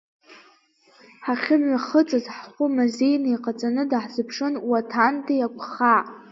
Ҳахьымҩахыҵыз, 1.25 2.25
ҳхәы 2.37 2.65
мазеины 2.75 3.27
иҟаҵаны 3.35 3.83
даҳзыԥшын 3.89 4.53
Уаҭандеи 4.69 5.41
Агәхаа. 5.47 6.01